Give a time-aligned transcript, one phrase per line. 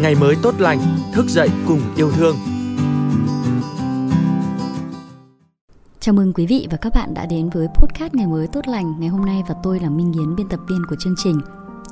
[0.00, 0.78] ngày mới tốt lành,
[1.12, 2.36] thức dậy cùng yêu thương.
[6.00, 8.94] Chào mừng quý vị và các bạn đã đến với podcast Ngày mới tốt lành
[9.00, 11.40] ngày hôm nay và tôi là Minh Yến biên tập viên của chương trình.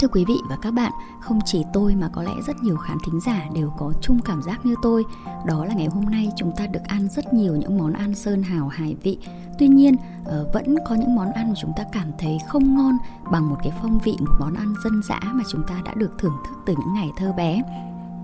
[0.00, 2.96] Thưa quý vị và các bạn, không chỉ tôi mà có lẽ rất nhiều khán
[3.06, 5.04] thính giả đều có chung cảm giác như tôi,
[5.46, 8.42] đó là ngày hôm nay chúng ta được ăn rất nhiều những món ăn sơn
[8.42, 9.18] hào hải vị.
[9.58, 12.96] Tuy nhiên, ờ, vẫn có những món ăn mà chúng ta cảm thấy không ngon
[13.30, 16.10] bằng một cái phong vị một món ăn dân dã mà chúng ta đã được
[16.18, 17.62] thưởng thức từ những ngày thơ bé.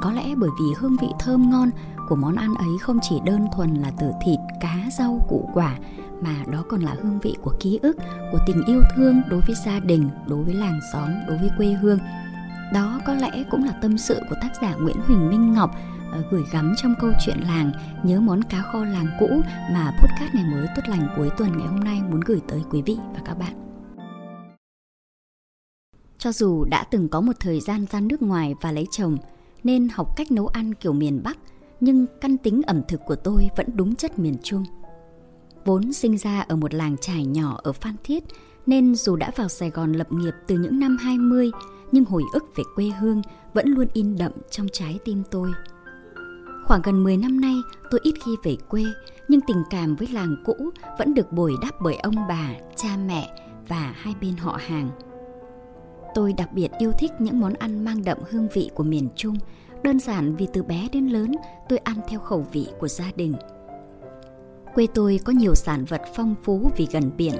[0.00, 1.70] Có lẽ bởi vì hương vị thơm ngon
[2.08, 5.76] của món ăn ấy không chỉ đơn thuần là từ thịt, cá, rau, củ quả
[6.20, 7.96] mà đó còn là hương vị của ký ức,
[8.32, 11.66] của tình yêu thương đối với gia đình, đối với làng xóm, đối với quê
[11.66, 11.98] hương.
[12.72, 15.70] Đó có lẽ cũng là tâm sự của tác giả Nguyễn Huỳnh Minh Ngọc
[16.12, 19.28] ờ, gửi gắm trong câu chuyện làng nhớ món cá kho làng cũ
[19.72, 22.82] mà podcast ngày mới tốt lành cuối tuần ngày hôm nay muốn gửi tới quý
[22.82, 23.54] vị và các bạn.
[26.18, 29.16] Cho dù đã từng có một thời gian ra nước ngoài và lấy chồng
[29.64, 31.38] nên học cách nấu ăn kiểu miền Bắc
[31.80, 34.64] nhưng căn tính ẩm thực của tôi vẫn đúng chất miền Trung.
[35.64, 38.24] Vốn sinh ra ở một làng trải nhỏ ở Phan Thiết
[38.66, 41.50] nên dù đã vào Sài Gòn lập nghiệp từ những năm 20
[41.92, 43.22] nhưng hồi ức về quê hương
[43.54, 45.52] vẫn luôn in đậm trong trái tim tôi.
[46.64, 47.56] Khoảng gần 10 năm nay
[47.90, 48.84] tôi ít khi về quê
[49.28, 53.30] nhưng tình cảm với làng cũ vẫn được bồi đắp bởi ông bà, cha mẹ
[53.68, 54.90] và hai bên họ hàng.
[56.14, 59.36] Tôi đặc biệt yêu thích những món ăn mang đậm hương vị của miền Trung,
[59.82, 61.32] đơn giản vì từ bé đến lớn
[61.68, 63.34] tôi ăn theo khẩu vị của gia đình–
[64.74, 67.34] Quê tôi có nhiều sản vật phong phú vì gần biển,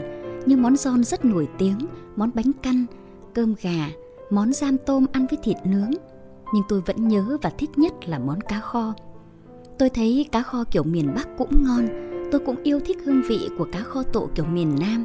[0.47, 1.78] như món giòn rất nổi tiếng,
[2.17, 2.86] món bánh căn,
[3.34, 3.89] cơm gà,
[4.30, 5.91] món giam tôm ăn với thịt nướng.
[6.55, 8.95] Nhưng tôi vẫn nhớ và thích nhất là món cá kho.
[9.78, 11.89] Tôi thấy cá kho kiểu miền Bắc cũng ngon,
[12.33, 15.05] tôi cũng yêu thích hương vị của cá kho tộ kiểu miền Nam.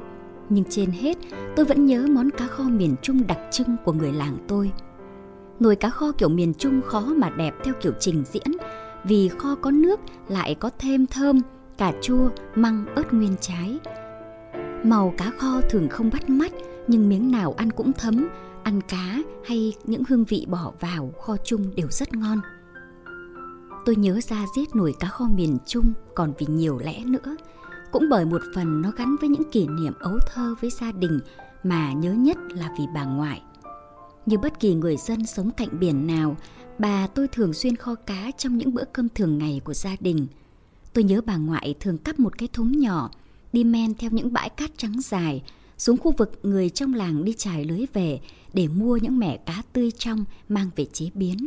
[0.49, 1.17] Nhưng trên hết,
[1.55, 4.71] tôi vẫn nhớ món cá kho miền Trung đặc trưng của người làng tôi.
[5.59, 8.57] Nồi cá kho kiểu miền Trung khó mà đẹp theo kiểu trình diễn,
[9.03, 11.41] vì kho có nước lại có thêm thơm,
[11.77, 13.79] cà chua, măng, ớt nguyên trái.
[14.83, 16.51] Màu cá kho thường không bắt mắt
[16.87, 18.27] nhưng miếng nào ăn cũng thấm,
[18.63, 22.39] ăn cá hay những hương vị bỏ vào kho chung đều rất ngon.
[23.85, 27.35] Tôi nhớ ra giết nồi cá kho miền Trung còn vì nhiều lẽ nữa.
[27.91, 31.19] Cũng bởi một phần nó gắn với những kỷ niệm ấu thơ với gia đình
[31.63, 33.41] mà nhớ nhất là vì bà ngoại.
[34.25, 36.37] Như bất kỳ người dân sống cạnh biển nào,
[36.79, 40.27] bà tôi thường xuyên kho cá trong những bữa cơm thường ngày của gia đình–
[40.93, 43.11] Tôi nhớ bà ngoại thường cắp một cái thúng nhỏ,
[43.53, 45.43] đi men theo những bãi cát trắng dài,
[45.77, 48.19] xuống khu vực người trong làng đi trải lưới về
[48.53, 51.37] để mua những mẻ cá tươi trong mang về chế biến.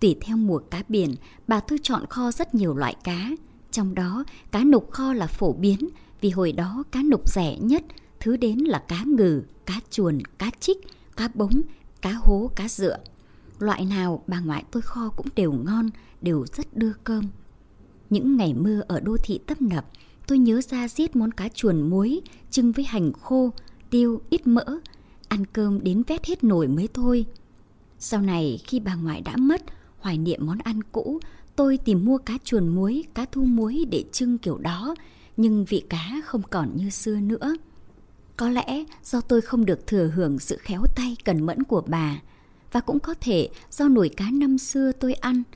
[0.00, 1.14] Tùy theo mùa cá biển,
[1.48, 3.30] bà Thư chọn kho rất nhiều loại cá.
[3.72, 5.88] Trong đó, cá nục kho là phổ biến
[6.20, 7.84] vì hồi đó cá nục rẻ nhất,
[8.20, 10.78] thứ đến là cá ngừ, cá chuồn, cá chích
[11.16, 11.62] cá bống,
[12.02, 12.98] cá hố, cá dựa.
[13.58, 15.90] Loại nào bà ngoại tôi kho cũng đều ngon,
[16.20, 17.24] đều rất đưa cơm.
[18.10, 19.86] Những ngày mưa ở đô thị tấp nập,
[20.26, 23.52] tôi nhớ ra giết món cá chuồn muối, trưng với hành khô,
[23.90, 24.64] tiêu, ít mỡ.
[25.28, 27.26] Ăn cơm đến vét hết nồi mới thôi.
[27.98, 29.62] Sau này khi bà ngoại đã mất,
[29.98, 31.20] hoài niệm món ăn cũ,
[31.56, 34.94] tôi tìm mua cá chuồn muối, cá thu muối để trưng kiểu đó,
[35.36, 37.56] nhưng vị cá không còn như xưa nữa.
[38.36, 42.20] Có lẽ do tôi không được thừa hưởng sự khéo tay cần mẫn của bà,
[42.72, 45.42] và cũng có thể do nồi cá năm xưa tôi ăn–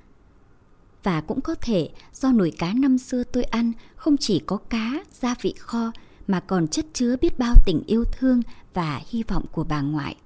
[1.07, 5.05] và cũng có thể do nồi cá năm xưa tôi ăn không chỉ có cá,
[5.21, 5.93] gia vị kho
[6.27, 8.43] mà còn chất chứa biết bao tình yêu thương
[8.75, 10.17] và hy vọng của bà ngoại.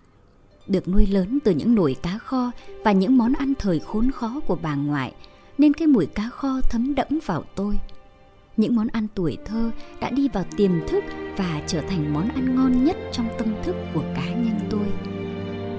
[0.66, 2.50] Được nuôi lớn từ những nồi cá kho
[2.84, 5.12] và những món ăn thời khốn khó của bà ngoại,
[5.60, 7.78] nên cái mùi cá kho thấm đẫm vào tôi.
[8.56, 11.04] Những món ăn tuổi thơ đã đi vào tiềm thức
[11.37, 14.87] và trở thành món ăn ngon nhất trong tâm thức của cá nhân tôi.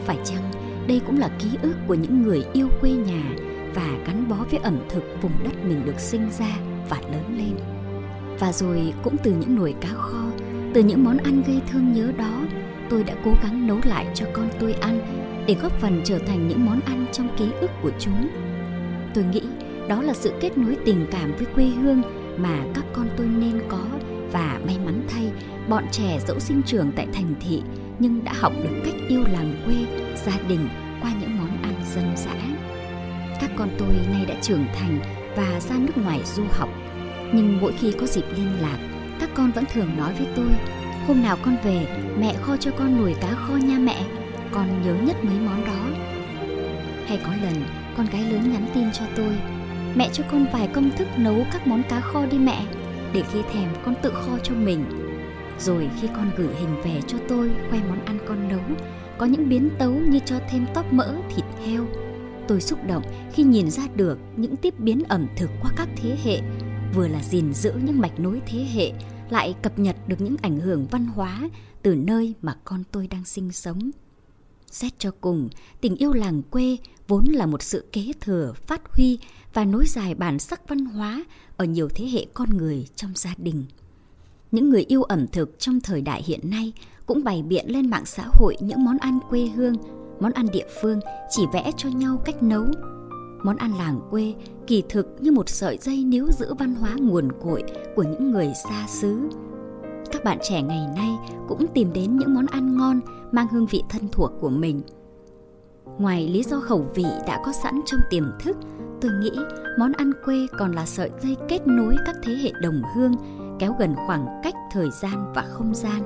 [0.05, 0.51] Phải chăng
[0.87, 3.23] đây cũng là ký ức của những người yêu quê nhà
[3.75, 6.57] và gắn bó với ẩm thực vùng đất mình được sinh ra
[6.89, 7.55] và lớn lên.
[8.39, 10.23] Và rồi cũng từ những nồi cá kho,
[10.73, 12.43] từ những món ăn gây thương nhớ đó,
[12.89, 14.99] tôi đã cố gắng nấu lại cho con tôi ăn
[15.47, 18.27] để góp phần trở thành những món ăn trong ký ức của chúng.
[19.13, 19.41] Tôi nghĩ
[19.91, 22.01] đó là sự kết nối tình cảm với quê hương
[22.37, 23.85] mà các con tôi nên có
[24.31, 25.31] và may mắn thay,
[25.69, 27.61] bọn trẻ dẫu sinh trưởng tại thành thị
[27.99, 29.75] nhưng đã học được cách yêu làng quê,
[30.25, 30.69] gia đình
[31.01, 32.35] qua những món ăn dân dã.
[33.41, 34.99] Các con tôi nay đã trưởng thành
[35.35, 36.69] và ra nước ngoài du học.
[37.33, 38.77] Nhưng mỗi khi có dịp liên lạc,
[39.19, 40.49] các con vẫn thường nói với tôi
[41.07, 41.87] Hôm nào con về,
[42.19, 44.05] mẹ kho cho con nồi cá kho nha mẹ
[44.51, 45.99] Con nhớ nhất mấy món đó
[47.07, 47.63] Hay có lần,
[47.97, 49.33] con gái lớn nhắn tin cho tôi
[49.95, 52.65] Mẹ cho con vài công thức nấu các món cá kho đi mẹ
[53.13, 54.85] Để khi thèm con tự kho cho mình
[55.59, 58.77] Rồi khi con gửi hình về cho tôi khoe món ăn con nấu
[59.17, 61.85] Có những biến tấu như cho thêm tóp mỡ, thịt heo
[62.47, 63.03] Tôi xúc động
[63.33, 66.41] khi nhìn ra được những tiếp biến ẩm thực qua các thế hệ,
[66.93, 68.91] vừa là gìn giữ những mạch nối thế hệ,
[69.29, 71.49] lại cập nhật được những ảnh hưởng văn hóa
[71.81, 73.91] từ nơi mà con tôi đang sinh sống.
[74.71, 75.49] Xét cho cùng,
[75.81, 76.77] tình yêu làng quê
[77.11, 79.19] vốn là một sự kế thừa, phát huy
[79.53, 81.23] và nối dài bản sắc văn hóa
[81.57, 83.65] ở nhiều thế hệ con người trong gia đình.
[84.51, 86.73] Những người yêu ẩm thực trong thời đại hiện nay
[87.05, 89.75] cũng bày biện lên mạng xã hội những món ăn quê hương,
[90.19, 90.99] món ăn địa phương
[91.29, 92.65] chỉ vẽ cho nhau cách nấu.
[93.43, 94.33] Món ăn làng quê
[94.67, 97.63] kỳ thực như một sợi dây níu giữ văn hóa nguồn cội
[97.95, 99.17] của những người xa xứ.
[100.11, 101.17] Các bạn trẻ ngày nay
[101.47, 102.99] cũng tìm đến những món ăn ngon
[103.31, 104.81] mang hương vị thân thuộc của mình.
[106.01, 108.57] Ngoài lý do khẩu vị đã có sẵn trong tiềm thức,
[109.01, 109.31] tôi nghĩ
[109.79, 113.13] món ăn quê còn là sợi dây kết nối các thế hệ đồng hương,
[113.59, 116.01] kéo gần khoảng cách thời gian và không gian.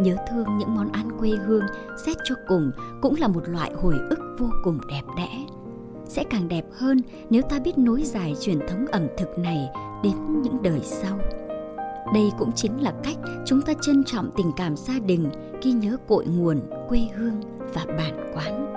[0.00, 1.64] Nhớ thương những món ăn quê hương
[2.06, 2.70] xét cho cùng
[3.02, 5.46] cũng là một loại hồi ức vô cùng đẹp đẽ.
[6.06, 7.00] Sẽ càng đẹp hơn
[7.30, 9.68] nếu ta biết nối dài truyền thống ẩm thực này
[10.02, 11.18] đến những đời sau.
[12.14, 13.16] Đây cũng chính là cách
[13.46, 15.30] chúng ta trân trọng tình cảm gia đình,
[15.62, 17.40] ghi nhớ cội nguồn, quê hương
[17.74, 18.73] và bản quán.